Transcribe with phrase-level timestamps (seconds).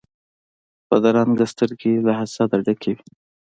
[0.89, 3.03] بدرنګه سترګې له حسده ډکې وي